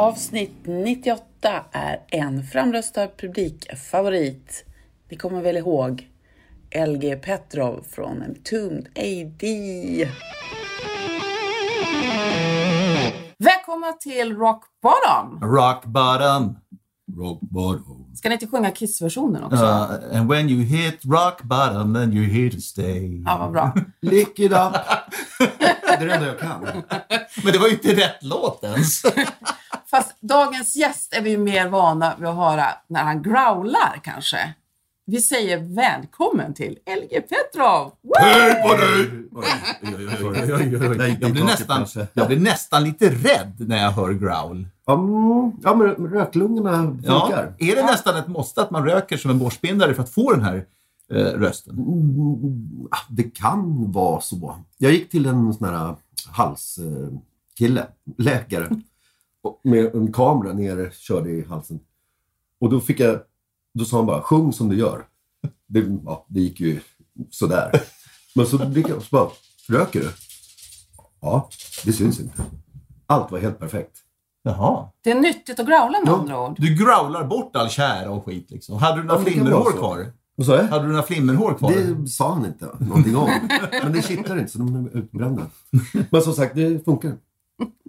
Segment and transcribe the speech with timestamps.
[0.00, 4.64] Avsnitt 98 är en framröstad publikfavorit.
[5.10, 6.08] Ni kommer väl ihåg
[6.86, 9.44] LG Petrov från Entombed AD.
[13.38, 15.40] Välkomna till Rock Bottom!
[15.42, 16.58] Rock bottom.
[17.16, 17.99] Rock bottom.
[18.14, 19.64] Ska ni inte sjunga Kiss-versionen också?
[19.64, 23.22] Uh, and when you hit rock bottom then you're here to stay.
[23.26, 23.74] Ja, vad bra.
[24.02, 24.72] Lick it up.
[25.38, 26.66] det är det enda jag kan.
[27.44, 29.02] Men det var ju inte rätt låt ens.
[29.90, 34.54] Fast dagens gäst är vi ju mer vana vid att höra när han growlar kanske.
[35.10, 37.92] Vi säger välkommen till LG Petrov!
[38.18, 39.28] Hej på dig!
[41.20, 44.66] Jag blir, nästan, jag blir nästan lite rädd när jag hör growl.
[44.88, 47.54] Mm, ja, men röklungorna Ja, funkar.
[47.58, 50.42] är det nästan ett måste att man röker som en borstbindare för att få den
[50.42, 50.66] här
[51.12, 51.74] eh, rösten?
[51.78, 54.56] Mm, ah, det kan vara så.
[54.78, 55.94] Jag gick till en sån här
[56.26, 57.86] halskille,
[58.18, 58.68] läkare,
[59.42, 61.80] och med en kamera nere, körde i halsen.
[62.60, 63.20] Och då fick jag,
[63.74, 65.04] då sa han bara, sjung som du gör.
[65.66, 66.80] Det, ja, det gick ju
[67.30, 67.82] sådär.
[68.34, 69.30] Men så blickade jag och så bara,
[69.78, 70.10] röker du?
[71.20, 71.48] Ja,
[71.84, 72.42] det syns inte.
[73.06, 73.96] Allt var helt perfekt.
[74.42, 74.88] Jaha.
[75.04, 76.18] Det är nyttigt att growla med Ja.
[76.18, 76.56] andra ord.
[76.58, 78.78] Du growlar bort all kära och skit liksom.
[78.78, 80.12] Hade du några Ja, flimmerhår kvar?
[80.36, 80.64] Vad sa jag?
[80.64, 81.72] Hade du några flimmerhår kvar?
[81.72, 83.30] Det sa han inte någonting om.
[83.82, 85.46] Men det kittlar inte så de är utbrända.
[86.10, 87.12] Men som sagt, det funkar.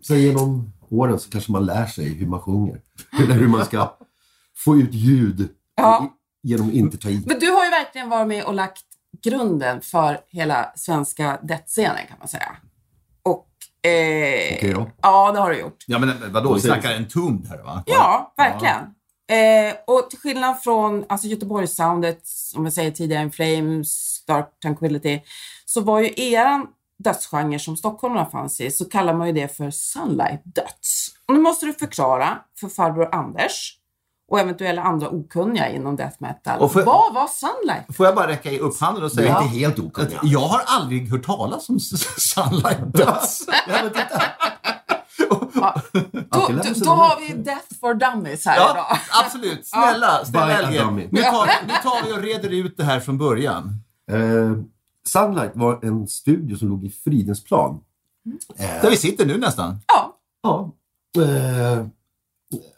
[0.08, 2.82] Sen genom åren så kanske man lär sig hur man sjunger.
[3.20, 3.94] Eller hur man ska
[4.56, 5.50] få ut ljud
[5.82, 6.14] Ja.
[6.44, 7.24] genom att inte ta i.
[7.26, 8.84] Men du har ju verkligen varit med och lagt
[9.24, 12.56] grunden för hela svenska death-scenen kan man säga.
[13.24, 13.48] Och...
[13.90, 14.92] Eh, Okej då.
[15.02, 15.84] Ja, det har du gjort.
[15.88, 17.84] Ja men vadå, vi snackar en tumd här va?
[17.86, 18.82] Ja, verkligen.
[19.32, 25.22] Eh, och till skillnad från alltså Göteborgssoundet, som jag säger tidigare, In Flames, Dark Tranquility,
[25.66, 26.68] så var ju eran
[27.04, 31.08] dödsgenre som stockholmarna fanns i, så kallar man ju det för Sunlight Döds.
[31.28, 33.78] Och nu måste du förklara för farbror Anders
[34.32, 36.60] och eventuella andra okunniga inom death metal.
[36.60, 37.96] Och för- Vad var Sunlight?
[37.98, 40.20] Får jag bara räcka upp handen och Det säga är att inte helt okunniga.
[40.24, 43.46] jag har aldrig hört talas om Sunlight Döds.
[45.30, 45.36] Ja.
[45.54, 45.82] Ja,
[46.32, 48.98] då, då, då har vi Death for Dummies här Ja, idag.
[49.26, 49.68] absolut.
[49.68, 50.78] Snälla, snälla By a LG.
[50.80, 51.08] dummy.
[51.12, 53.76] Nu tar, nu tar vi och reder ut det här från början.
[54.12, 54.18] Eh,
[55.08, 57.80] Sunlight var en studio som låg i Fridhemsplan.
[58.82, 59.80] Där vi sitter nu nästan.
[59.88, 60.72] Ja, Ja.
[61.24, 61.86] Eh,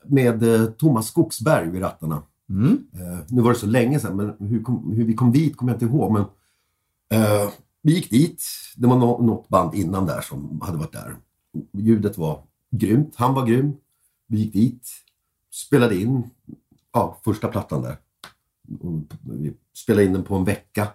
[0.03, 2.21] med eh, Thomas Skogsberg vid rattarna.
[2.49, 2.87] Mm.
[2.93, 5.71] Eh, nu var det så länge sedan, men hur, kom, hur vi kom dit kommer
[5.71, 6.11] jag inte ihåg.
[6.11, 6.21] Men,
[7.13, 7.49] eh,
[7.81, 8.43] vi gick dit.
[8.77, 11.15] Det var nå- något band innan där som hade varit där.
[11.71, 13.15] Ljudet var grymt.
[13.15, 13.73] Han var grym.
[14.27, 14.87] Vi gick dit,
[15.51, 16.23] spelade in
[16.93, 17.97] ja, första plattan där.
[19.21, 20.87] Vi spelade in den på en vecka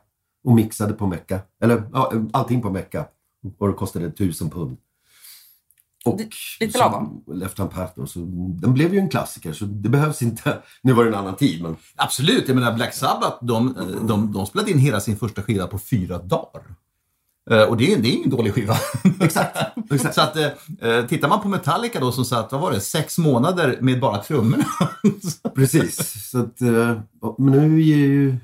[0.45, 1.41] och mixade på en vecka.
[1.61, 3.09] Eller ja, allting på en vecka.
[3.59, 4.77] Och det kostade tusen pund.
[6.09, 6.21] Och
[6.61, 7.25] lite lagom.
[7.27, 8.19] Left Hand Path då, så
[8.61, 10.59] den blev ju en klassiker så det behövs inte.
[10.83, 12.49] Nu var det en annan tid men Absolut.
[12.49, 13.75] Jag menar Black Sabbath, de,
[14.09, 16.63] de, de spelade in hela sin första skiva på fyra dagar.
[17.51, 18.77] Eh, Och det är, det är ingen dålig skiva.
[19.21, 19.59] exakt.
[19.91, 20.15] exakt.
[20.15, 20.49] Så att, eh,
[20.91, 24.23] eh, tittar man på Metallica då som satt, vad var det, sex månader med bara
[24.23, 24.65] trummorna.
[25.55, 26.29] Precis.
[26.31, 27.01] Så att, eh,
[27.39, 28.37] men nu är ju,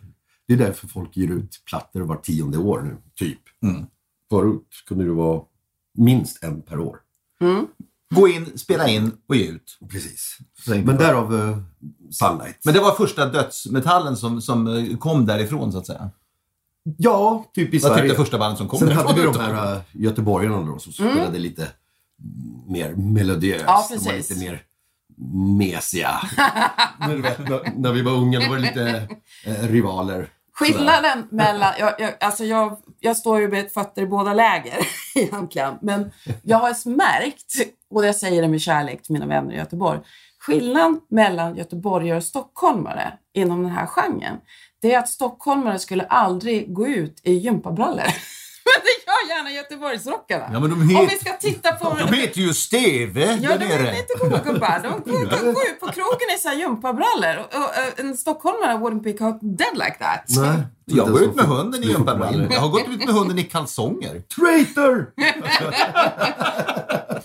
[0.48, 3.40] det är därför folk ger ut plattor var tionde år nu, typ.
[3.62, 3.86] Mm.
[4.30, 5.40] Förut kunde det vara
[5.98, 6.98] minst en per år.
[8.14, 9.78] Gå in, spela in och ge ut.
[9.90, 10.38] Precis.
[10.66, 11.58] Men därav uh,
[12.10, 12.58] Sunlight.
[12.64, 16.10] Men det var första dödsmetallen som, som eh, kom därifrån så att säga.
[16.98, 18.02] ja, typ i Vad Sverige.
[18.02, 19.06] tyckte första bandet som kom Sen därifrån?
[19.06, 21.68] hade vi de här uh, göteborgarna då som spelade lite
[22.68, 23.64] mer melodiöst.
[23.66, 24.30] Ja, De var precis.
[24.30, 24.62] lite mer
[25.58, 26.20] mesiga.
[27.00, 29.08] När, när vi var unga då var det lite
[29.44, 30.28] eh, rivaler.
[30.58, 34.78] Skillnaden mellan, jag, jag, alltså jag, jag står ju med fötter i båda läger
[35.14, 36.12] egentligen, men
[36.42, 37.54] jag har märkt,
[37.90, 40.00] och jag säger det med kärlek till mina vänner i Göteborg,
[40.38, 44.36] skillnaden mellan göteborgare och stockholmare inom den här genren,
[44.82, 48.04] det är att stockholmare skulle aldrig gå ut i gympabrallor.
[49.36, 50.44] Gärna Göteborgsrockarna.
[50.52, 51.96] Ja, men de Om het- vi ska titta på...
[52.08, 53.92] De heter ju Steve Ja, där de är nere.
[53.94, 54.80] lite goa gubbar.
[54.82, 55.22] De går,
[55.70, 57.46] ut på krogen i så här gympabrallor.
[57.96, 60.24] En stockholmare wouldn't be caught dead like that.
[60.28, 60.58] Nej.
[60.84, 62.32] Jag går ut med hunden i gympabrallor.
[62.32, 62.52] brallor.
[62.52, 64.22] Jag har gått ut med hunden i kalsonger.
[64.36, 65.06] Traitor!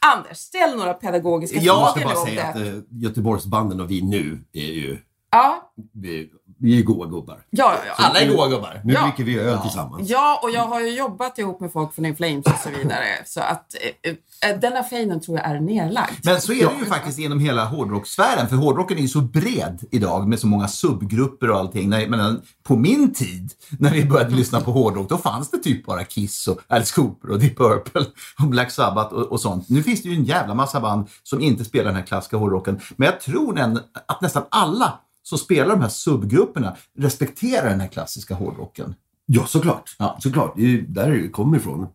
[0.00, 2.68] Anders, ställ några pedagogiska Jag ska frågor bara om säga att det.
[2.68, 4.98] eh, Göteborgsbanden och vi nu är ju,
[5.30, 6.30] Ja, vi,
[6.60, 7.38] vi är goa gubbar.
[7.50, 7.92] ja, ja.
[8.04, 8.80] Alla är goa gubbar.
[8.84, 9.02] Nu Ja.
[9.02, 10.10] dricker vi öl tillsammans.
[10.10, 13.04] Ja, och jag har ju jobbat ihop med folk från In Flames och så vidare.
[13.26, 16.12] Så att eh, eh, denna fejden tror jag är nerlagd.
[16.24, 19.80] Men så är det ju faktiskt inom hela hårdrockssfären, för hårdrocken är ju så bred
[19.90, 21.88] idag med så många subgrupper och allting.
[21.88, 25.86] När, men på min tid, när vi började lyssna på hårdrock, då fanns det typ
[25.86, 28.04] bara Kiss och Alice Cooper och Deep Purple
[28.42, 29.68] och Black Sabbath och, och sånt.
[29.68, 32.80] Nu finns det ju en jävla massa band som inte spelar den här klassiska hårdrocken.
[32.96, 33.58] Men jag tror
[34.06, 38.94] att nästan alla som spelar de här subgrupperna respekterar den här klassiska hårdrocken.
[39.26, 39.96] Ja, såklart.
[39.98, 40.18] Ja.
[40.20, 40.52] Såklart.
[40.56, 41.86] Det är ju där det kommer ifrån.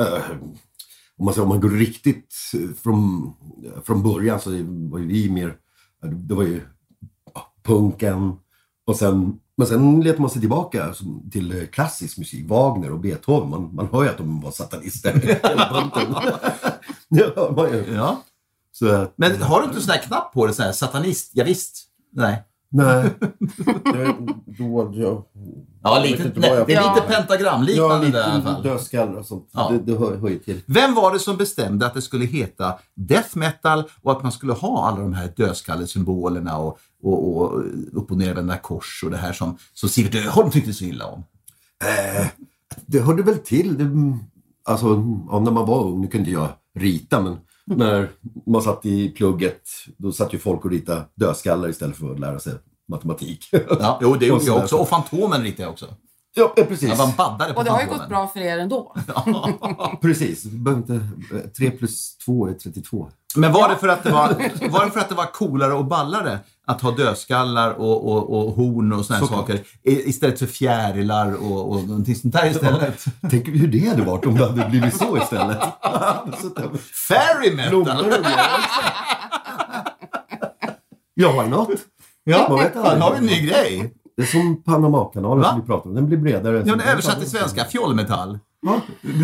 [0.00, 0.30] Eh,
[1.16, 3.32] om, man, om man går riktigt eh, från,
[3.84, 4.50] från början så
[4.90, 5.56] var ju vi mer...
[6.28, 6.60] Det var ju
[7.34, 8.32] ja, punken
[8.86, 9.38] och sen...
[9.56, 10.94] Men sen letar man sig tillbaka
[11.30, 13.50] till eh, klassisk musik, Wagner och Beethoven.
[13.50, 15.12] Man, man hör ju att de var satanister.
[17.36, 17.94] hör man.
[17.94, 18.22] Ja.
[18.72, 21.30] Så, Men har du inte sån här knapp på det, sån här satanist?
[21.34, 21.88] Ja, visst.
[22.12, 22.44] Nej.
[22.72, 23.10] Nej.
[23.84, 24.16] Det-
[24.58, 25.24] Då, jag,
[25.84, 28.62] Ja, lite, det är lite pentagramliknande ja, där i alla fall.
[28.62, 29.48] dödskallar och sånt.
[29.52, 29.70] Ja.
[29.72, 30.60] Det, det hör, hör ju till.
[30.66, 34.52] Vem var det som bestämde att det skulle heta death metal och att man skulle
[34.52, 39.32] ha alla de här dödskallesymbolerna och, och, och upp och nervända kors och det här
[39.32, 41.24] som, som Sivert Öholm tyckte så illa om?
[41.84, 42.26] Eh,
[42.86, 43.78] det hörde väl till.
[43.78, 44.18] Det,
[44.72, 44.86] alltså,
[45.40, 46.48] när man var ung, nu kunde jag
[46.78, 47.36] rita, men
[47.76, 48.08] när
[48.46, 52.40] man satt i plugget, då satt ju folk och ritade dödskallar istället för att lära
[52.40, 52.52] sig
[52.88, 53.48] matematik.
[53.80, 54.76] Ja, jo, det gjorde jag också.
[54.76, 55.86] Och Fantomen ritade jag också.
[56.34, 56.88] ja, eh, precis.
[56.88, 58.96] Jag var baddare på Och det har ju gått bra för er ändå.
[60.02, 60.44] Precis.
[60.44, 63.10] Inte, eh, 3 plus 2 är 32.
[63.36, 64.28] Men var det, för att det var,
[64.70, 68.52] var det för att det var coolare och ballare att ha dödskallar och, och, och
[68.52, 69.40] horn och såna här Såklart.
[69.40, 73.04] saker i- istället för fjärilar och, och någonting sånt där istället?
[73.30, 75.58] Tänk hur det hade varit om det hade blivit så istället.
[76.42, 76.50] Så
[77.08, 77.70] Fairy metal!
[77.84, 78.46] Blommor och grejer.
[81.14, 81.68] Ja?
[82.24, 83.94] Ja, Man vet här har vi en ny grej.
[84.16, 85.94] Det är som Panamakanalen som vi pratade om.
[85.94, 86.62] Den blir bredare.
[86.66, 88.38] Ja, men översatt till svenska, fjollmetall.
[88.60, 88.80] Ja,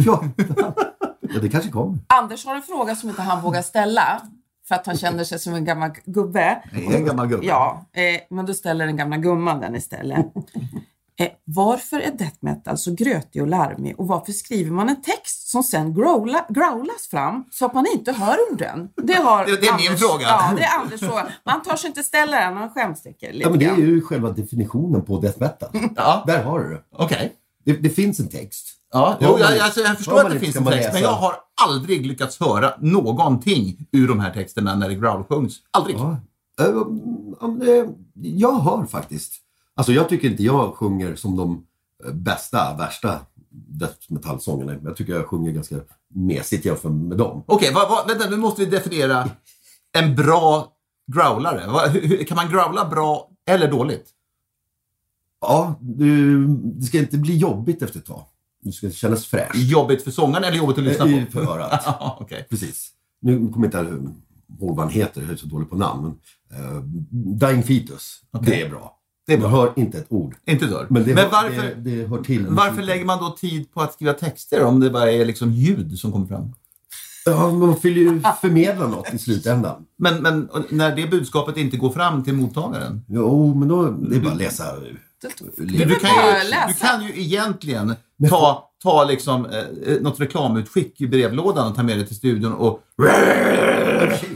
[0.06, 0.22] ja.
[1.34, 1.98] Ja, det kanske kommer.
[2.06, 4.22] Anders har en fråga som inte han vågar ställa
[4.69, 6.62] för att han känner sig som en gammal gubbe.
[6.72, 7.46] Är en gammal gubbe.
[7.46, 10.26] Ja, eh, men då ställer den gamla gumman den istället.
[11.20, 15.48] Eh, varför är death metal så grötig och larmig och varför skriver man en text
[15.48, 18.88] som sen growla, growlas fram så att man inte hör orden?
[19.02, 20.22] Det, har Det- det är min fråga.
[20.26, 21.26] Ja, det är Anders fråga.
[21.44, 25.04] Man törs inte ställa den, man skämstycker lite Ja, men det är ju själva definitionen
[25.04, 25.70] på death metal.
[25.96, 26.24] Ja.
[26.26, 26.82] Där har du det.
[26.92, 27.32] Okej.
[27.64, 27.72] det.
[27.72, 28.66] Det finns en text.
[28.93, 31.05] Ja, jo, jag, alltså, jag förstår att det finns ska en text, men läsa.
[31.05, 35.61] jag har aldrig lyckats höra någonting ur de här texterna när det growlsjungs.
[35.70, 35.96] Aldrig.
[35.96, 36.17] Ja.
[37.40, 39.35] Men, eh, Jag hör faktiskt.
[39.75, 41.65] Alltså jag tycker inte jag sjunger som de
[42.05, 43.20] eh, bästa, värsta
[43.51, 44.77] death metal-sångerna.
[44.84, 45.77] Jag tycker jag sjunger ganska
[46.15, 47.44] mesigt jämfört med dem.
[47.46, 49.31] Okej, vad, vänta, nu måste vi definiera
[49.93, 50.72] en bra
[51.12, 51.67] growlare.
[51.67, 54.08] Vad, hur, kan man growla bra eller dåligt?
[55.41, 58.24] Ja, det ska inte bli jobbigt efter ett tag.
[58.62, 59.55] Det ska kännas fräscht.
[59.56, 61.32] Jobbigt för sångaren eller jobbigt att lyssna I- på?
[61.32, 61.84] För örat.
[62.20, 62.46] Okej.
[62.50, 62.91] Precis.
[63.22, 63.94] Nu kommer jag inte
[64.60, 66.03] ihåg vad han heter, jag är så dålig på namn.
[66.50, 66.82] Men, eh,
[67.48, 68.94] Dying Fetus, det är bra.
[69.27, 69.48] Det är bra.
[69.50, 70.34] Man hör inte ett ord.
[70.46, 70.86] Inte dörr.
[70.91, 72.46] Men, det Men varför, det, det hör till.
[72.46, 75.98] varför lägger man då tid på att skriva texter om det bara är liksom ljud
[75.98, 76.53] som kommer fram?
[77.24, 79.84] Ja, man vill ju förmedla något i slutändan.
[79.98, 83.05] Men, men när det budskapet inte går fram till mottagaren?
[83.08, 84.65] Jo, men då det är bara att läsa.
[84.81, 86.67] Du, är du, kan bara ju, läsa.
[86.69, 87.94] du kan ju egentligen
[88.31, 92.81] ta, ta liksom, eh, något reklamutskick i brevlådan och ta med det till studion och...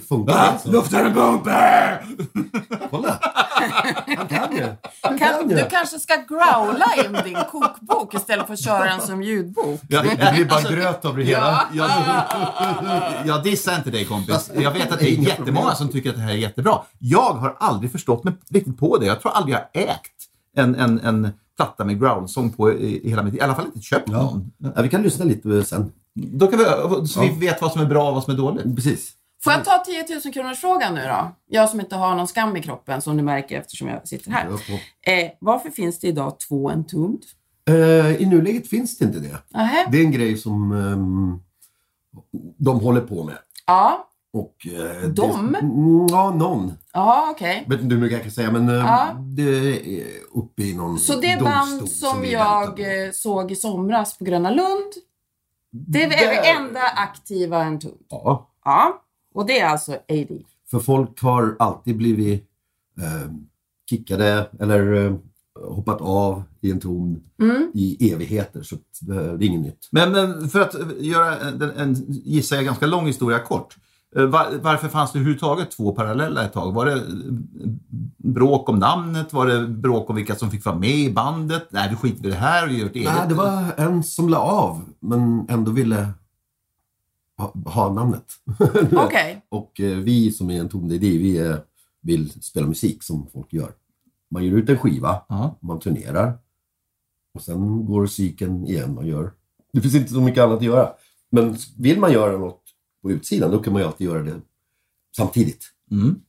[0.09, 0.71] Funkar det så?
[0.71, 2.05] Luften är bumper!
[2.91, 3.19] Kolla!
[4.17, 4.62] Han kan ju.
[5.03, 5.57] Han Kan, kan ju.
[5.57, 9.81] du kanske ska growla in din kokbok istället för att köra den som ljudbok.
[9.89, 11.67] Ja, Det blir bara gröt av det hela.
[11.73, 11.91] jag,
[13.25, 14.51] jag dissar inte dig kompis.
[14.55, 16.79] Jag vet att det är jättemånga som tycker att det här är jättebra.
[16.99, 19.07] Jag har aldrig förstått mig riktigt på det.
[19.07, 20.12] Jag tror aldrig jag har ägt
[20.57, 23.81] en, en, en platta med growlsång på i, i hela mitt I alla fall inte
[23.81, 24.52] köpt någon.
[24.59, 25.92] Ja, vi kan lyssna lite sen.
[26.14, 26.64] Då kan vi,
[27.07, 28.76] så vi vet vad som är bra och vad som är dåligt.
[28.76, 29.12] Precis.
[29.45, 31.31] Får jag ta 10 000 kronors frågan nu då?
[31.49, 34.49] Jag som inte har någon skam i kroppen, som du märker eftersom jag sitter här.
[34.50, 37.23] Ja, Eh, varför finns det idag två Entombed?
[37.69, 39.37] Eh, I nuläget finns det inte det.
[39.49, 39.87] Nähä.
[39.90, 41.40] Det är en grej som ehm,
[42.59, 43.37] de håller på med.
[43.66, 45.53] Ja, Och, eh, De?
[45.53, 46.73] Det, Mm, ja, någon.
[46.93, 47.65] ja okej.
[47.69, 49.09] vet inte hur mycket jag kan säga, men eh, Ja.
[49.37, 49.43] det
[50.01, 54.25] är uppe i någon Så det band som vi jag eh, såg i somras på
[54.25, 54.93] Gröna Lund,
[55.71, 57.99] det är det enda aktiva Entombed.
[58.09, 59.03] Ja, Ja,
[59.35, 60.29] och det är alltså AD.
[60.71, 62.49] för folk har alltid blivit
[63.01, 63.31] eh,
[63.91, 65.15] kickade eller eh,
[65.69, 67.71] hoppat av i en ton Mm.
[67.75, 68.62] i evigheter.
[68.62, 68.81] Så eh,
[69.33, 69.89] det är inget nytt.
[69.91, 73.77] Men, men för att göra en, en gissar jag, ganska lång historia kort.
[74.16, 76.73] Eh, Var, varför fanns det överhuvudtaget två parallella ett tag?
[76.73, 77.00] Var det eh,
[78.16, 79.33] bråk om namnet?
[79.33, 81.66] Var det bråk om vilka som fick vara med i bandet?
[81.71, 83.12] Nej, vi skiter i det här och gör ett eget.
[83.14, 86.09] Nej, det var en som la av men ändå ville
[87.38, 88.25] ha, ha namnet.
[88.92, 89.45] Okej.
[89.49, 91.57] Och eh, vi som är en ton vi eh,
[92.02, 93.73] vill spela musik som folk gör.
[94.31, 95.59] Man gör ut en skiva, Ja.
[95.61, 96.38] man turnerar
[97.35, 99.33] och sen går cykeln igen och gör.
[99.73, 100.88] Det finns inte så mycket annat att göra.
[101.31, 102.62] Men vill man göra något
[103.02, 104.40] på utsidan då kan man ju alltid göra det
[105.16, 105.64] samtidigt.
[105.90, 106.21] Mm.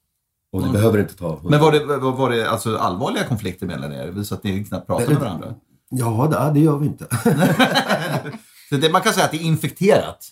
[0.52, 1.40] Och det behöver inte ta...
[1.44, 4.24] Men var det, var, det alltså allvarliga konflikter mellan er?
[4.24, 5.56] Så att ni knappt pratade med varandra?
[5.90, 7.08] Ja, det, det gör vi inte.
[8.70, 10.28] Så det, man kan säga att det är infekterat.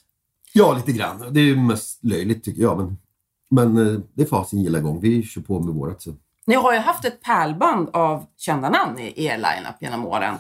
[0.54, 1.26] ja, lite grann.
[1.30, 2.78] Det är ju mest löjligt tycker jag.
[2.78, 2.98] Men,
[3.50, 5.00] men eh, det får ha sin gilla gång.
[5.02, 6.02] Vi kör på med vårat.
[6.02, 6.14] Så.
[6.48, 10.36] Ni har ju haft ett pärlband av kända namn i er line-up genom åren.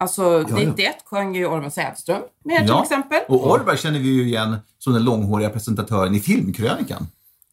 [0.00, 0.56] Alltså, ja.
[0.56, 2.82] 91 sjöng ju Orvar Sävström med till Ja.
[2.82, 3.18] exempel.
[3.28, 7.06] Och Orberg känner vi ju igen som den långhåriga presentatören i Filmkrönikan.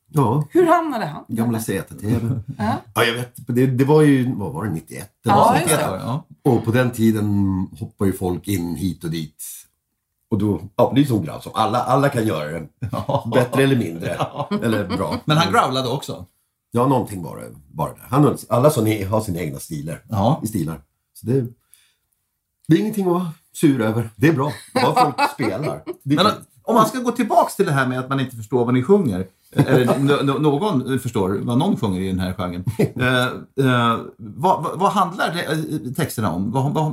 [0.07, 1.23] Ja, Hur hamnade han?
[1.27, 2.29] gamla ZTV.
[2.57, 2.75] Ja.
[2.95, 3.33] Ja, jag vet.
[3.47, 5.09] Det, det var ju, vad var det, 91?
[5.23, 5.67] Det Ja, var så.
[5.67, 5.81] det.
[5.81, 6.25] Ja.
[6.43, 7.27] Och på den tiden
[7.79, 9.43] hoppar ju folk in hit och dit.
[10.29, 12.67] Och då, ja, det är ju som grav som alla, alla kan göra det.
[13.33, 14.17] Bättre eller mindre.
[14.63, 15.15] Eller bra.
[15.25, 16.25] Men han growlade också.
[16.71, 17.47] Ja, någonting var det.
[17.73, 17.95] Var det.
[18.09, 20.03] Han, alla som har sina egna stilar.
[20.09, 20.39] Ja.
[20.43, 20.81] I stilar.
[21.13, 21.45] Så det,
[22.67, 24.09] det är ingenting att vara sur över.
[24.15, 24.51] Det är bra.
[24.73, 25.83] Bara folk spelar.
[26.03, 26.27] Men
[26.63, 28.83] om man ska gå tillbaks till det här med att man inte förstår vad ni
[28.83, 29.27] sjunger.
[29.51, 32.63] Eller någon förstår vad någon sjunger i den här genren.
[32.77, 33.25] Eh,
[33.65, 36.51] eh, vad, vad, vad handlar det, eh, texterna om?
[36.51, 36.91] Vad, vad,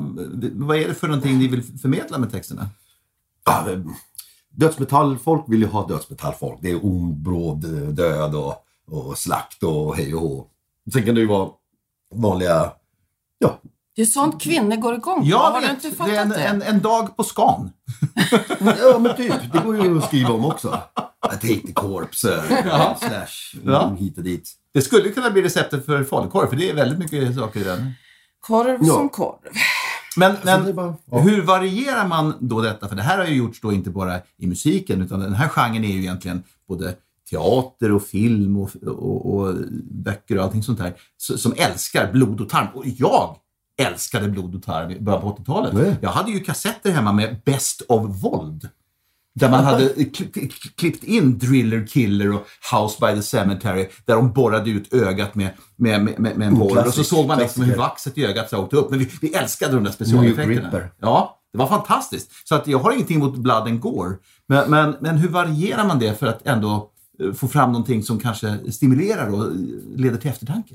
[0.52, 2.68] vad är det för någonting ni vill förmedla med texterna?
[3.44, 3.66] Ja,
[4.50, 6.58] dödsmetallfolk vill ju ha dödsmetallfolk.
[6.62, 8.54] Det är ond, bråd, död och,
[8.86, 10.46] och slakt och hej och hå.
[10.92, 11.50] Sen kan det ju vara
[12.14, 12.72] vanliga,
[13.38, 13.58] ja,
[13.96, 15.26] Det är sånt kvinnor går igång på.
[15.26, 16.36] Jag har du inte det fattat är en, det?
[16.44, 17.70] en, en dag på skan.
[18.60, 19.34] ja men typ.
[19.52, 20.78] Det går ju att skriva om också.
[21.26, 23.96] I take the corpse, eh, slash, Ja.
[23.98, 24.50] hit och dit.
[24.74, 27.92] Det skulle kunna bli receptet för falukorv, för det är väldigt mycket saker i den.
[28.40, 28.94] Korv Ja.
[28.94, 29.36] som korv.
[30.16, 31.18] Men, det är men bara- ja.
[31.18, 32.88] hur varierar man då detta?
[32.88, 35.84] För det här har ju gjorts då inte bara i musiken, utan den här genren
[35.84, 36.94] är ju egentligen både
[37.30, 39.54] teater och film och, och, och
[39.90, 42.66] böcker och allting sånt där, som älskar blod och tarm.
[42.74, 43.36] Och jag
[43.82, 45.72] älskade blod och tarm i början på 80-talet.
[45.74, 45.96] Nej.
[46.00, 48.68] Jag hade ju kassetter hemma med Best of Våld.
[49.34, 54.16] Där man hade kli- kli- klippt in Driller Killer och House by the Cemetery där
[54.16, 56.86] de borrade ut ögat med, med, med, med en borr.
[56.86, 58.90] Och så såg man liksom hur vaxet i ögat åkte upp.
[58.90, 60.70] Men vi, vi älskade de där specialeffekterna.
[61.00, 62.48] Ja, det var fantastiskt.
[62.48, 64.14] Så att jag har ingenting emot Blood and Gore.
[64.48, 66.90] Men, men, men hur varierar man det för att ändå
[67.22, 69.50] eh, få fram någonting som kanske stimulerar och eh,
[69.96, 70.74] leder till eftertanke?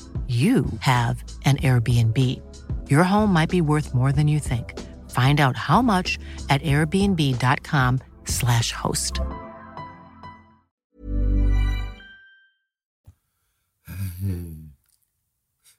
[0.31, 2.17] you have an Airbnb.
[2.89, 4.79] Your home might be worth more than you think.
[5.11, 6.17] Find out how much
[6.49, 9.13] at airbnb.com/slash host.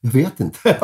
[0.01, 0.59] Jag vet inte.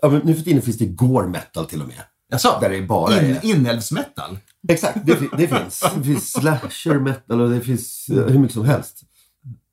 [0.00, 2.02] ja, men nu för tiden finns det gore metal till och med.
[2.30, 2.58] Jaså?
[2.60, 3.44] Där det bara In, är...
[3.44, 4.38] inälvsmetal?
[4.68, 5.84] Exakt, det, det finns.
[5.96, 9.02] Det finns slasher metal och det finns eh, hur mycket som helst.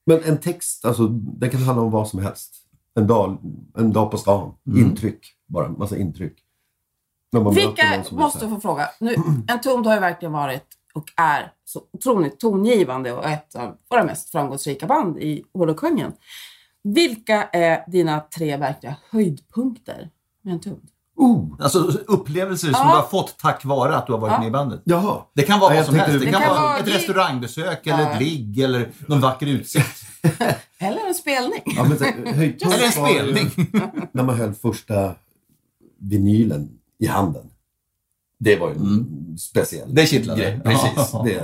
[0.06, 2.56] Men en text, alltså, den kan handla om vad som helst.
[2.96, 3.38] En dag,
[3.78, 4.54] en dag på stan.
[4.76, 5.36] Intryck.
[5.48, 6.42] Bara massa intryck.
[7.54, 8.90] Vilka, måste få fråga.
[9.00, 9.16] Nu,
[9.48, 14.30] Entombed har ju verkligen varit och är så otroligt tongivande och ett av våra mest
[14.30, 16.14] framgångsrika band i hårdrockgenren.
[16.82, 20.10] Vilka är dina tre verkliga höjdpunkter
[20.42, 20.90] med Entombed?
[21.18, 22.92] Oh, Alltså upplevelser som Ja.
[22.92, 24.40] du har fått tack vare att du har varit Ja.
[24.40, 24.82] med i bandet.
[24.84, 25.18] jaha.
[25.34, 26.20] Det kan vara Ja, vad som helst.
[26.20, 28.12] Det, Det kan, kan vara ett restaurangbesök eller Ja.
[28.12, 30.02] ett ligg eller någon vacker utsikt.
[30.78, 31.62] Eller en spelning?
[31.66, 33.52] Ja, men, Eller en spelning.
[34.12, 35.16] När man höll första
[36.00, 36.70] vinylen
[37.00, 37.44] i handen.
[38.40, 40.42] Det var ju en speciell Det kittlade.
[40.42, 40.60] grej.
[40.64, 40.90] Precis.
[41.14, 41.22] Ja.
[41.26, 41.44] Det,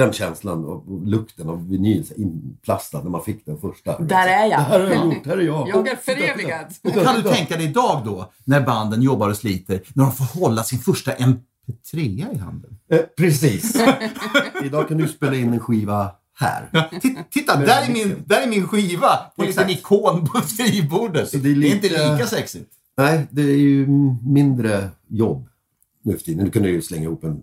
[0.00, 3.98] den känslan och, och lukten av vinyl så inplastad när man fick den första.
[3.98, 4.50] Där är jag.
[4.60, 5.68] Det här har jag gjort, här är jag.
[5.68, 7.04] Jag är förevigad.
[7.04, 10.62] Kan du tänka dig idag då, när banden jobbar och sliter, när de får hålla
[10.64, 11.98] sin första MP3
[12.34, 12.78] i handen?
[12.90, 13.76] Eh, precis.
[14.64, 16.88] Idag kan du spela in en skiva här.
[17.30, 21.28] Titta, där är, min, där är min skiva på en liten ikon på skrivbordet.
[21.30, 22.70] Så Det det är, är inte lite- lika sexigt.
[22.96, 23.86] Nej, det är ju
[24.22, 25.46] mindre jobb
[26.02, 26.44] nu för tiden.
[26.44, 27.40] Du kan ju slänga ihop en,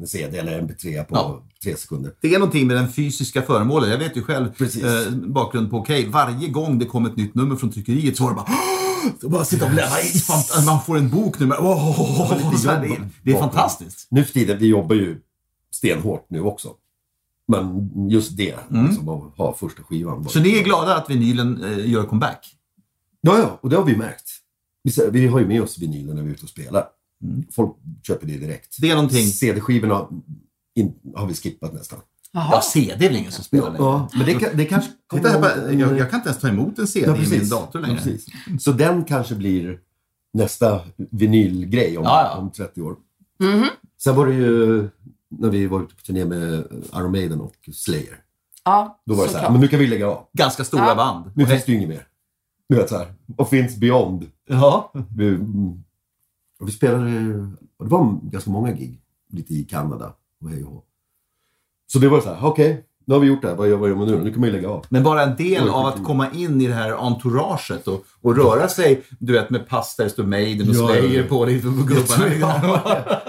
[0.00, 1.42] en CD eller en MP3 på Ja.
[1.62, 2.12] tre sekunder.
[2.20, 3.90] Det är någonting med den fysiska föremålet.
[3.90, 7.56] Jag vet ju själv, eh, bakgrund på Okej, varje gång det kom ett nytt nummer
[7.56, 8.46] från tryckeriet så var det bara
[9.20, 10.12] så bara sitta och bläddra i.
[10.66, 11.46] Man får en bok nu.
[11.46, 14.06] men- här, jobb det, är- det är fantastiskt.
[14.10, 15.20] Nu för tiden, vi jobbar ju
[15.70, 16.68] stenhårt nu också.
[17.48, 20.16] Men just det, liksom, att ha första skivan.
[20.16, 20.28] Mm.
[20.28, 22.56] Så ni är glada att vinylen eh, gör comeback?
[23.20, 24.30] Ja, ja, och det har vi märkt.
[24.82, 26.84] Vi, vi har ju med oss vinylen när vi är ute och spelar.
[27.52, 28.76] Folk köper det direkt.
[28.80, 29.26] Det är någonting...
[29.26, 30.08] CD-skivorna
[30.74, 31.98] in, har vi skippat nästan.
[32.32, 33.82] Ja, CD är väl ingen som spelar längre?
[33.84, 36.78] Ja, men det, kan- det kanske Titta här, jag, jag kan inte ens ta emot
[36.78, 37.96] en CD Ja, i min dator Ja, längre.
[38.02, 38.26] precis.
[38.60, 39.78] Så den kanske blir
[40.32, 42.38] nästa vinylgrej om, Ja, ja.
[42.40, 42.96] om 30 år.
[44.02, 44.88] Sen var det ju
[45.28, 48.16] när vi var ute på turné med Iron Maiden och Slayer.
[48.64, 50.26] Ja, Då var det så här, men nu kan vi lägga av.
[50.32, 50.94] Ganska stora Ja.
[50.94, 51.30] band.
[51.34, 52.06] Nu finns det ju inget mer.
[52.68, 54.26] Du vet så här, vad finns beyond?
[54.48, 54.92] Ja.
[55.16, 55.84] Vi, mm,
[56.64, 57.06] och vi spelade,
[57.78, 59.00] och det var ganska många gig.
[59.30, 60.84] Lite i Kanada och hej och.
[61.92, 63.88] Så det var så här, okej, nu har vi gjort det här, vad gör, vad
[63.88, 64.18] gör man nu?
[64.24, 64.86] Nu kan man ju lägga av.
[64.88, 68.68] Men bara en del av att komma in i det här entouraget och, och röra
[68.68, 71.66] sig, du vet med pass där det står Maiden och Ja, Slayer ja, på lite
[71.66, 72.80] på gubbarna.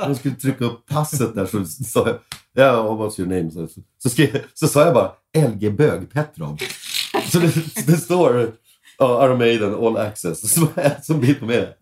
[0.08, 2.18] De skulle trycka upp passet där så sa jag,
[2.54, 3.52] ja, what's your name?
[3.52, 3.68] Så,
[4.04, 5.12] så, skrev, så sa jag bara
[5.48, 6.58] LG Bög Petrov.
[7.32, 8.52] Så det, det står
[8.98, 11.76] ja, Iron Maiden All Access så jag som bild på mig.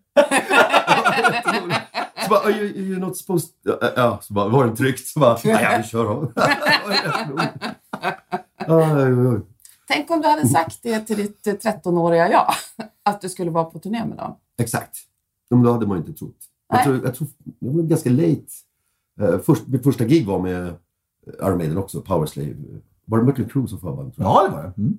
[2.24, 5.06] Så bara, "Oh, you, you're not supposed ja, ja, så bara, var den tryckt?
[5.06, 6.28] Så bara, ja, vi kör oj.
[9.88, 12.54] Tänk om du hade sagt det till ditt eh, 13-åriga jag,
[13.02, 14.36] att du skulle vara på turné med dem.
[14.58, 14.96] Exakt.
[15.48, 16.36] Ja, Men då hade man inte trott.
[16.68, 16.84] Jag Nej.
[16.84, 18.42] tror, jag tror jag var ganska late.
[19.20, 20.74] Uh, först, mitt första gig var med
[21.42, 22.54] Iron Maiden också, Powerslave.
[23.04, 24.14] Var det Mötley Crüe som förband?
[24.14, 24.34] tror jag?
[24.36, 24.72] Ja, det var det.
[24.82, 24.98] Mm.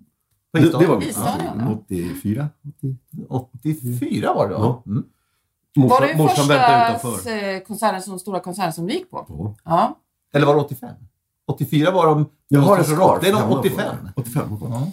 [0.54, 1.78] Det, det var mitt Island, första ja.
[1.88, 2.12] gig.
[2.28, 2.50] 84?
[3.30, 3.32] 80.
[3.70, 4.84] 84 var det Ja.
[4.86, 5.02] va?
[5.78, 5.90] Mm.
[5.90, 7.54] Var Morsan, det morsan första utanför.
[7.56, 9.26] eh, konserten som, stora konserten som du gick på?
[9.30, 9.56] Ja.
[9.66, 9.98] Ja.
[10.34, 10.90] Eller var det 85?
[11.48, 12.30] 84 var de...
[12.48, 13.22] Jag har en scarf.
[13.22, 13.78] Det är nog hemma på 85.
[14.04, 14.12] den.
[14.16, 14.58] 85.
[14.62, 14.88] Ja.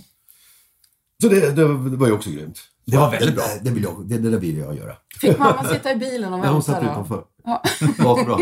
[1.22, 2.58] Så det, det, det var ju också grymt.
[2.84, 3.44] Det var väldigt bra.
[3.62, 4.92] Det, vill jag, det, det där vill jag göra.
[5.20, 6.72] Fick mamma sitta i bilen och Ja, hon vänta?
[6.72, 7.24] satt utanför.
[7.44, 7.62] Ja.
[7.98, 8.34] Gatbra.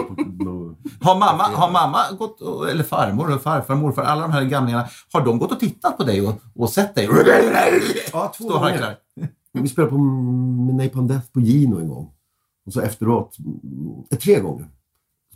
[1.00, 5.20] Har mamma, har mamma gått, eller farmor och farfar, morfar, alla de här gamlingarna, har
[5.24, 7.08] de gått och tittat på dig och, och sett dig?
[8.12, 8.96] Ja, två gånger.
[9.52, 9.98] Vi spelade på
[10.72, 12.10] Napalm Death på Gino en gång.
[12.66, 14.66] Och så efteråt, mm, tre gånger.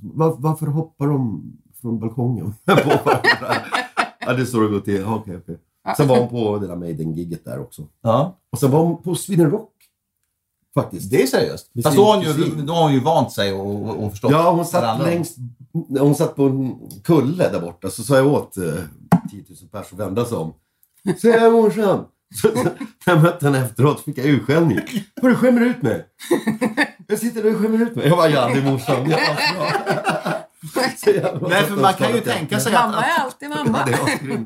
[0.01, 1.43] Var, varför hoppar de
[1.81, 2.73] från balkongen på
[3.05, 3.57] varandra?
[4.21, 5.01] ja, det står och går till.
[5.01, 5.59] Ja, okej, okej.
[5.97, 7.83] Sen var hon på det där Maiden-gigget där också.
[8.03, 9.71] Ja, Och sen var hon på Sweden Rock.
[10.75, 11.11] Faktiskt.
[11.11, 11.71] det är seriöst.
[11.73, 12.67] Med Fast då har hon ju, kusin.
[12.67, 14.31] då har hon ju vant sig och, och, och förstått.
[14.31, 15.37] Ja, hon det satt längst...
[15.99, 17.91] Hon satt på en kulle där borta.
[17.91, 20.55] Så sa jag åt eh, 10 000 pers att vända sig om.
[21.19, 22.05] Se här morsan!
[22.43, 22.55] Så, så,
[23.07, 24.79] när jag mötte henne efteråt fick jag urskällning.
[25.23, 26.07] Vad du skämmer ut mig.
[27.07, 28.09] Jag sitter där och skämmer ut mig.
[28.09, 29.11] Jag bara, ja det är morsan.
[30.75, 33.89] Ja, så Nej, för man kan ju tänka sig att, Mamma är alltid mamma.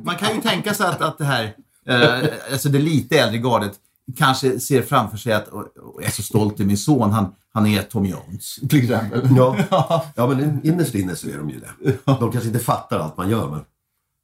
[0.03, 1.55] Man kan ju tänka sig att, att det här,
[1.89, 3.73] eh, alltså det lite äldre gardet
[4.17, 7.35] kanske ser framför sig att, och, och jag är så stolt i min son, han,
[7.53, 9.29] han är Tom Jones till exempel.
[9.37, 9.57] Ja.
[10.15, 11.93] ja, men innerst inne så är de ju det.
[12.05, 13.61] De kanske inte fattar allt man gör, men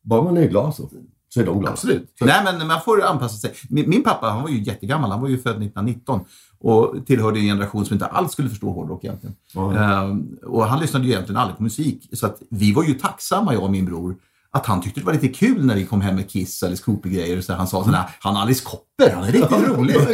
[0.04, 0.90] bara man är glad så,
[1.28, 1.72] så är de glada.
[1.72, 2.16] Absolut.
[2.20, 3.54] Nej, men man får anpassa sig.
[3.68, 5.10] Min, min pappa han var ju jättegammal.
[5.10, 6.24] Han var ju född 1919
[6.64, 9.36] och tillhörde en generation som inte alls skulle förstå hårdrock egentligen.
[9.54, 9.76] Ja.
[9.76, 12.08] Ehm, och han lyssnade ju egentligen aldrig på musik.
[12.12, 14.16] Så att vi var ju tacksamma, jag och min bror,
[14.50, 17.40] att han tyckte det var lite kul när vi kom hem med Kiss eller Cooper-grejer.
[17.40, 19.96] Så han sa sådär, han Alice Copper, han är riktigt rolig.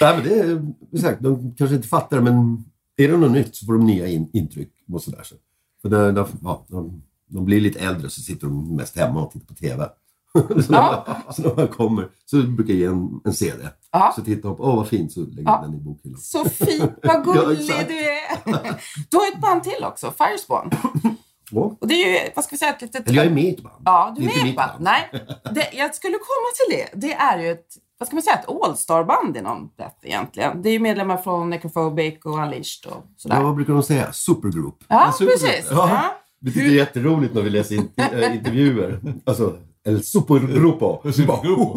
[0.00, 2.64] Nej, men det är exakt, de kanske inte fattar det, men
[2.96, 5.22] är det något nytt så får de nya in, intryck och sådär.
[5.22, 5.34] Så.
[5.82, 9.32] För det, de, ja, de, de blir lite äldre så sitter de mest hemma och
[9.32, 9.88] tittar på TV.
[10.38, 13.68] Så, när, så när man kommer så brukar jag ge en, en CD.
[13.92, 14.12] Ja.
[14.16, 15.60] Så tittar de på, åh vad fint, så lägger Ja.
[15.66, 16.18] den i bokhyllan.
[16.18, 18.80] Så fint, vad gullig du är.
[19.10, 20.70] Du har ett band till också, Firespawn.
[21.80, 23.08] Och det är ju, vad ska vi säga, ett litet...
[23.08, 23.82] Eller jag är med i ett band.
[23.84, 24.72] Ja, du är inte med i ett band.
[24.82, 25.10] Nej,
[25.54, 27.06] det, jag skulle komma till det.
[27.06, 27.66] Det är ju ett,
[27.98, 30.62] vad ska man säga, ett all-star-band inom det egentligen.
[30.62, 33.36] Det är ju medlemmar från Necrophobic och Unleashed och sådär.
[33.36, 34.12] Ja, vad brukar de säga?
[34.12, 34.84] Supergroup.
[34.88, 35.40] Ja, supergrupp.
[35.40, 35.66] precis.
[35.70, 35.88] Ja.
[35.90, 36.14] Ja.
[36.40, 37.88] Vi tycker det är jätteroligt när vi läser in,
[38.34, 39.00] intervjuer.
[39.26, 41.00] Alltså, El Supergrupo.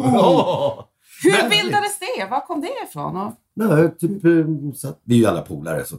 [0.02, 0.88] Ja.
[1.22, 2.26] Hur bildades det?
[2.30, 3.16] Var kom det ifrån?
[3.16, 5.96] Och, Nej, typ, eh, satt, vi är ju alla polare så,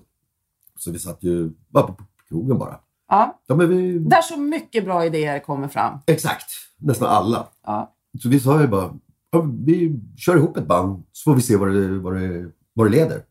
[0.77, 1.95] så vi satt ju bara på
[2.29, 2.79] krogen bara.
[3.09, 3.39] ja.
[3.47, 5.99] Ja, men vi, Där så mycket bra idéer kommer fram.
[6.07, 6.45] exakt,
[6.77, 7.47] nästan alla.
[7.65, 7.93] Ja.
[8.21, 8.93] Så vi sa ju bara,
[9.31, 12.87] ja, vi kör ihop ett band så får vi se vad det, vad det, vad
[12.87, 13.23] det leder.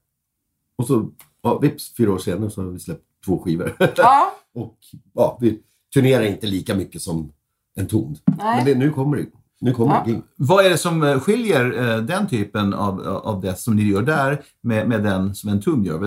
[0.76, 1.10] Och så,
[1.42, 3.76] ja, vips, fyra år senare så har vi släppt två skivor.
[3.96, 4.76] Ja, och
[5.14, 5.62] ja, vi
[5.94, 7.32] turnerar inte lika mycket som
[7.78, 8.16] en ton.
[8.26, 8.56] Nej.
[8.56, 9.26] Men det, nu kommer det.
[9.60, 10.02] Nu kommer Ja.
[10.06, 10.20] det.
[10.36, 14.02] Vad är det som eh, skiljer eh, den typen av, av det som ni gör
[14.02, 15.98] där med, med den som en tum gör?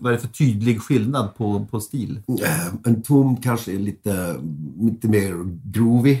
[0.00, 2.20] Vad är det för tydlig skillnad på, på stil?
[2.42, 4.36] Eh, En tom kanske är lite,
[4.80, 5.34] lite mer
[5.64, 6.18] groovy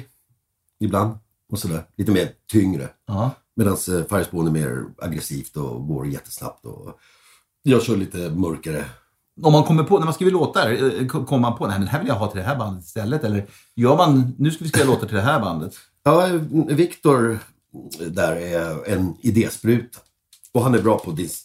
[0.80, 1.14] ibland.
[1.52, 1.82] Och sådär.
[1.96, 2.88] Lite mer tyngre.
[3.06, 3.30] Ja.
[3.56, 6.64] Medan Firespawn är mer aggressivt och går jättesnabbt.
[6.66, 6.98] Och
[7.62, 8.84] jag kör lite mörkare.
[9.42, 10.70] Om man kommer på, när man skriver låtar,
[11.00, 12.56] eh, kom- kommer man på nej men det här vill jag ha till det här
[12.56, 13.24] bandet istället?
[13.24, 15.74] Eller gör man, nu ska vi skriva låtar till det här bandet?
[16.04, 16.26] Ja,
[16.68, 17.38] Viktor
[18.08, 19.98] där är en idéspruta.
[20.52, 21.42] Och han är bra på dis,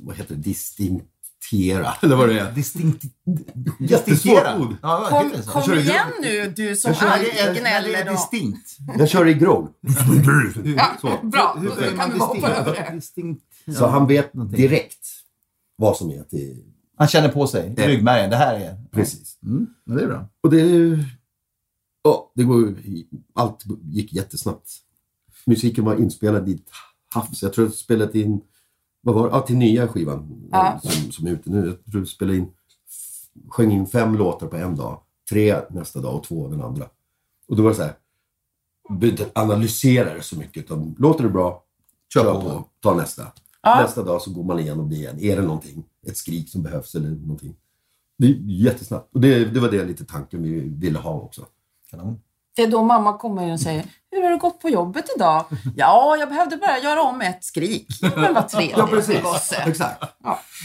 [0.00, 1.92] vad heter det, distinktera.
[2.02, 2.52] Eller vad det är.
[2.52, 3.04] Distinkt...
[3.80, 4.76] Jättesvårt ord.
[4.82, 8.00] Ja, kom, kom igen nu du som Jag är gnäller.
[8.06, 8.76] och- distinkt.
[8.98, 9.66] Jag kör i growl.
[10.76, 13.00] Ja, bra, då kan vi hoppa över
[13.66, 13.72] det.
[13.74, 15.06] Så han vet direkt
[15.76, 16.62] vad som är till...
[16.98, 18.76] Han känner på sig, i ryggmärgen, det här är...
[18.92, 19.38] Precis.
[19.42, 20.26] Mm, men det är bra.
[20.40, 20.64] Och det...
[22.02, 22.74] Ja, det går,
[23.34, 24.70] allt gick jättesnabbt.
[25.46, 26.70] Musiken var inspelad i ett
[27.14, 27.42] havs.
[27.42, 28.40] Jag tror jag spelat in,
[29.00, 29.34] vad var det?
[29.36, 30.80] Ja, till nya skivan Ja.
[30.82, 31.66] som, som är ute nu.
[31.66, 32.48] Jag tror jag spelade in,
[33.48, 35.00] sjöng in fem låtar på en dag.
[35.30, 36.84] Tre nästa dag och två den andra.
[37.48, 37.94] Och då var det så här,
[38.88, 40.64] behövde inte analysera det så mycket.
[40.64, 41.62] Utan, låter det bra,
[42.14, 42.40] Kör kör på.
[42.40, 43.32] på, ta nästa.
[43.62, 43.80] Ja.
[43.82, 45.18] Nästa dag så går man igenom det igen.
[45.20, 47.56] Är det någonting, ett skrik som behövs eller någonting.
[48.18, 49.14] Det är jättesnabbt.
[49.14, 51.46] Och det, det var det lite tanken vi ville ha också.
[51.90, 52.20] Kanon.
[52.56, 55.44] Det är då mamma kommer in och säger Hur har det gått på jobbet idag?
[55.76, 57.86] Ja, jag behövde bara göra om ett skrik.
[58.16, 59.56] Men vad trevligt, gosse.
[59.66, 60.04] Exakt.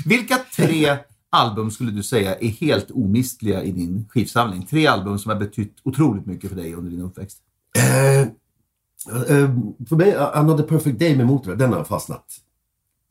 [0.05, 0.97] Vilka tre
[1.29, 4.65] album skulle du säga är helt omistliga i din skivsamling?
[4.65, 7.37] Tre album som har betytt otroligt mycket för dig under din uppväxt.
[7.77, 9.49] Eh, eh,
[9.89, 12.25] för mig, Another Perfect Day med Motörhead, den har fastnat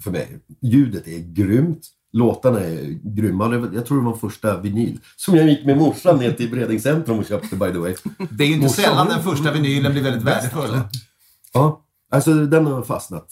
[0.02, 0.38] för mig.
[0.60, 1.86] Ljudet är grymt.
[2.12, 3.70] Låtarna är grymma.
[3.74, 7.18] Jag tror det var första vinyl som jag gick med morsan ner till Bredäng centrum
[7.18, 7.94] och köpte by the way.
[8.30, 8.84] Det är ju inte Morsan.
[8.84, 10.80] sällan den första vinylen blir väldigt värdefull.
[11.52, 13.28] Ja, alltså den har fastnat.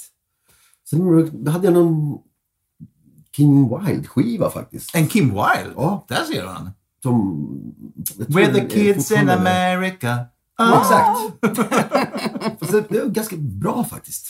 [0.90, 2.18] Sen hade jag någon
[3.36, 4.94] King Wild-skiva faktiskt.
[4.94, 5.72] En Kim Wilde?
[5.76, 6.04] Ja.
[6.08, 6.70] Där ser du han.
[7.02, 7.48] Som...
[8.28, 10.18] det the kids in America.
[10.58, 11.42] Ja, exakt.
[12.88, 14.26] Det är ganska bra faktiskt.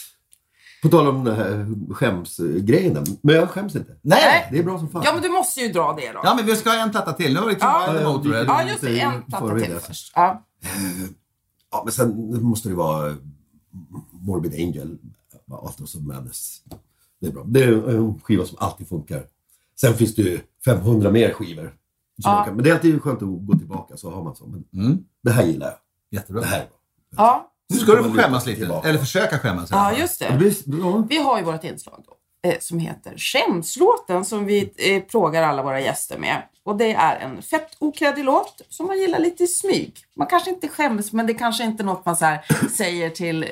[0.83, 3.05] På tal om den här skämsgrejen.
[3.23, 3.97] Men jag skäms inte.
[4.03, 4.49] Nej!
[4.53, 5.03] Det är bra som fan.
[5.05, 6.21] Ja, men du måste ju dra det då.
[6.25, 7.35] Ja, men vi ska ha en platta till.
[7.35, 7.93] Nu har vi Kim Ja.
[8.05, 8.45] Motörhead.
[8.45, 9.01] Ja, just det.
[9.01, 10.13] En platta till först.
[10.17, 10.45] Ja.
[11.73, 13.15] Ja, men sen måste det vara
[14.13, 14.99] Morbid Angel.
[15.51, 16.63] Autos of Madness.
[17.21, 17.45] Det är bra.
[17.47, 19.25] Det är en skiva som alltid funkar.
[19.81, 21.75] Sen finns det ju 500 mer skivor.
[22.23, 22.45] som Ja.
[22.45, 24.47] kan, men det är alltid skönt att gå tillbaka så har man så.
[24.47, 24.99] Men Mm.
[25.23, 25.77] Det här gillar jag.
[26.21, 26.41] Jättebra.
[26.41, 26.77] Det här är bra.
[27.17, 27.51] Ja.
[27.71, 28.61] Nu ska du få skämmas lite.
[28.61, 28.89] tillbaka.
[28.89, 29.69] Eller försöka skämmas.
[29.71, 30.37] ja, just Det.
[31.11, 32.49] Vi har ju vårt inslag då.
[32.49, 36.43] eh, som heter Skämslåten som vi eh, plågar alla våra gäster med.
[36.65, 39.95] Och det är en fett okreddig låt som man gillar lite i smyg.
[40.17, 42.41] Man kanske inte skäms, men det kanske inte är något man så här,
[42.77, 43.49] säger till eh,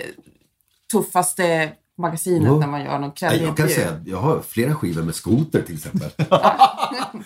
[0.93, 2.59] tuffaste magasinet Jo.
[2.61, 5.15] när man gör någon Nej, kreddig jag kan säga att jag har flera skivor med
[5.15, 6.11] skoter till exempel.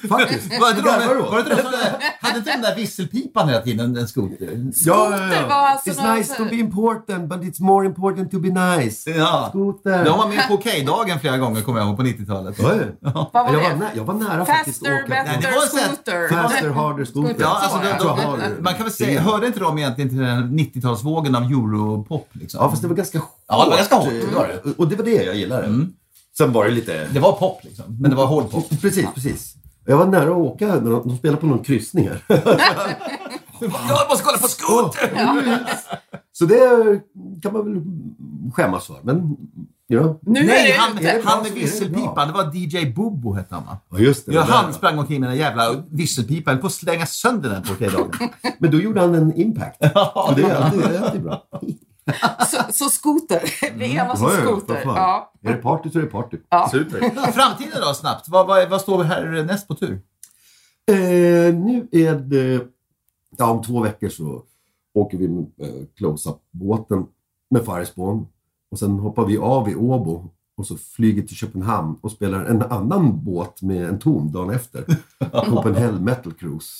[0.09, 0.61] Faktiskt.
[0.61, 1.73] Var det de, var det de, som-
[2.21, 4.73] hade inte den där visselpipan hela tiden, en skoter?
[4.75, 8.49] Skoter var alltså It's nice så- to be important but it's more important to be
[8.49, 9.11] nice.
[9.11, 9.47] Ja.
[9.49, 10.05] Skoter.
[10.05, 12.57] De var med på Okej-dagen flera gånger, kommer jag ihåg, på 90-talet.
[12.61, 12.97] Oj.
[13.01, 13.69] Vad var jag, det?
[13.69, 15.25] var nä- jag var nära faktiskt Faster, att åka.
[15.25, 16.29] better, var så här- scooter.
[16.43, 17.37] Faster, harder, scooter.
[17.41, 20.09] Ja, alltså, Så de, var de, har- man kan väl säga, hörde inte de egentligen
[20.11, 22.29] till den här 90-talsvågen av europop?
[22.33, 22.61] Liksom?
[22.63, 23.29] Ja, fast det var ganska hårt.
[23.49, 24.09] Ja, det var ganska hårt.
[24.31, 24.62] Det var det.
[24.77, 25.87] Och det var det jag gillade.
[26.39, 27.09] Sen var det lite...
[27.13, 27.85] Det var pop, liksom.
[28.01, 28.81] men det var hård pop.
[28.81, 29.55] Precis, precis.
[29.85, 32.25] Jag var nära att åka när de, de spelade på någon kryssning här.
[33.89, 35.11] Jag måste kolla på skoter!
[36.33, 37.01] Så det
[37.43, 37.83] kan man väl
[38.53, 38.97] skämmas för.
[39.03, 39.37] Men,
[39.89, 40.19] know.
[40.23, 43.55] Nu är Nej, det han, är det han med visselpipan, det var DJ Bobo hette
[43.55, 43.79] han va?
[43.91, 44.33] Ja, just det.
[44.33, 44.73] Ja, där, han va?
[44.73, 46.55] sprang omkring med den jävla visselpipan.
[46.55, 48.11] Jag på att slänga sönder den på Okej-dagen.
[48.59, 49.77] Men då gjorde han en impact.
[50.15, 51.45] Så det är alltid, det är alltid bra.
[52.51, 53.43] så, så skoter.
[53.79, 54.83] Vi om Ja, ja, skoter.
[54.85, 55.33] Ja.
[55.43, 56.37] Är det party så är det party.
[56.49, 56.69] Ja.
[56.73, 57.01] Super.
[57.33, 58.29] Framtiden då, snabbt.
[58.29, 60.01] Vad, vad, vad står här näst på tur?
[60.87, 62.67] Eh, nu är det...
[63.37, 64.43] Ja, om två veckor så
[64.95, 67.07] åker vi med eh, close-up-båten
[67.51, 68.27] med Firespån.
[68.71, 72.63] Och sen hoppar vi av i Åbo och så flyger till Köpenhamn och spelar en
[72.63, 74.85] annan båt med en ton dagen efter.
[75.51, 76.73] Copenhagen Metal Cruise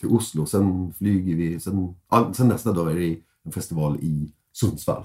[0.00, 0.46] till Oslo.
[0.46, 1.60] Sen flyger vi...
[1.60, 5.04] Sen, ja, sen nästa dag är det en festival i Sundsvall.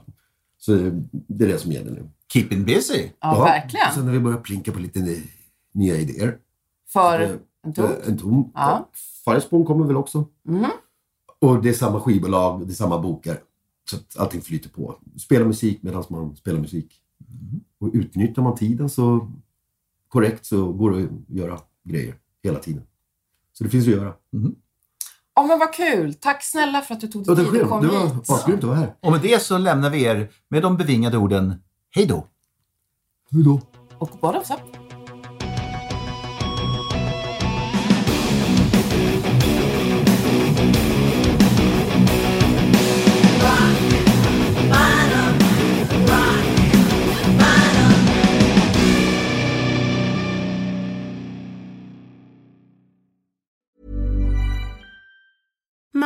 [0.57, 0.71] Så
[1.11, 2.09] det är det som gäller nu.
[2.33, 3.07] Keeping busy.
[3.19, 3.93] Ja, verkligen.
[3.93, 5.23] Sen har vi börjat plinka på lite ny-
[5.71, 6.37] nya idéer.
[6.87, 7.31] För Eh,
[7.63, 7.85] en ton.
[7.85, 8.51] Eh, En ton.
[8.53, 8.89] Ja.
[9.25, 10.25] Firespån kommer väl också.
[10.43, 10.65] Mhm.
[11.39, 13.39] Och det är samma skivbolag, det är samma bokar.
[13.89, 14.95] Så att allting flyter på.
[15.17, 17.01] Spela musik medan man spelar musik.
[17.79, 19.31] Och utnyttjar man tiden så
[20.07, 22.83] korrekt så går det att göra grejer hela tiden.
[23.53, 24.13] Så det finns att göra.
[25.35, 26.13] Ja, men vad kul.
[26.13, 28.05] Tack snälla för att du tog dig tid och kom Det var
[28.47, 28.57] hit.
[28.57, 28.95] att vara här.
[28.99, 31.53] Och med det så lämnar vi er med de bevingade orden
[31.95, 32.27] Hej då!
[33.31, 33.61] Hej då.
[33.97, 34.70] Och bottoms up.